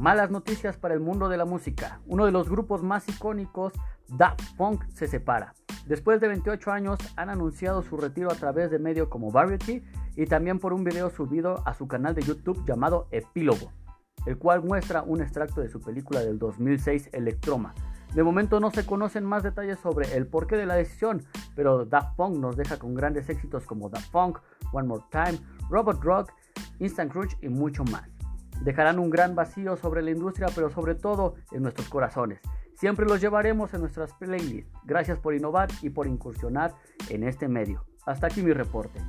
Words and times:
Malas 0.00 0.30
noticias 0.30 0.78
para 0.78 0.94
el 0.94 1.00
mundo 1.00 1.28
de 1.28 1.36
la 1.36 1.44
música. 1.44 2.00
Uno 2.06 2.24
de 2.24 2.32
los 2.32 2.48
grupos 2.48 2.82
más 2.82 3.06
icónicos, 3.06 3.74
Daft 4.08 4.56
Punk, 4.56 4.82
se 4.94 5.06
separa. 5.06 5.52
Después 5.84 6.22
de 6.22 6.28
28 6.28 6.72
años 6.72 6.98
han 7.16 7.28
anunciado 7.28 7.82
su 7.82 7.98
retiro 7.98 8.32
a 8.32 8.34
través 8.34 8.70
de 8.70 8.78
medios 8.78 9.08
como 9.08 9.30
Variety 9.30 9.82
y 10.16 10.24
también 10.24 10.58
por 10.58 10.72
un 10.72 10.84
video 10.84 11.10
subido 11.10 11.62
a 11.66 11.74
su 11.74 11.86
canal 11.86 12.14
de 12.14 12.22
YouTube 12.22 12.64
llamado 12.64 13.08
Epílogo, 13.10 13.72
el 14.24 14.38
cual 14.38 14.62
muestra 14.62 15.02
un 15.02 15.20
extracto 15.20 15.60
de 15.60 15.68
su 15.68 15.82
película 15.82 16.20
del 16.20 16.38
2006 16.38 17.10
Electroma. 17.12 17.74
De 18.14 18.22
momento 18.22 18.58
no 18.58 18.70
se 18.70 18.86
conocen 18.86 19.26
más 19.26 19.42
detalles 19.42 19.80
sobre 19.80 20.16
el 20.16 20.26
porqué 20.26 20.56
de 20.56 20.64
la 20.64 20.76
decisión, 20.76 21.24
pero 21.54 21.84
Daft 21.84 22.16
Punk 22.16 22.38
nos 22.38 22.56
deja 22.56 22.78
con 22.78 22.94
grandes 22.94 23.28
éxitos 23.28 23.66
como 23.66 23.90
Daft 23.90 24.10
Punk, 24.10 24.38
One 24.72 24.88
More 24.88 25.04
Time, 25.10 25.38
Robot 25.68 26.02
Rock, 26.02 26.32
Instant 26.78 27.12
Crunch 27.12 27.36
y 27.42 27.50
mucho 27.50 27.84
más. 27.84 28.19
Dejarán 28.60 28.98
un 28.98 29.10
gran 29.10 29.34
vacío 29.34 29.76
sobre 29.76 30.02
la 30.02 30.10
industria, 30.10 30.48
pero 30.54 30.70
sobre 30.70 30.94
todo 30.94 31.34
en 31.52 31.62
nuestros 31.62 31.88
corazones. 31.88 32.40
Siempre 32.74 33.06
los 33.06 33.20
llevaremos 33.20 33.74
en 33.74 33.80
nuestras 33.80 34.12
playlists. 34.14 34.72
Gracias 34.84 35.18
por 35.18 35.34
innovar 35.34 35.68
y 35.82 35.90
por 35.90 36.06
incursionar 36.06 36.74
en 37.08 37.24
este 37.24 37.48
medio. 37.48 37.84
Hasta 38.06 38.28
aquí 38.28 38.42
mi 38.42 38.52
reporte. 38.52 39.00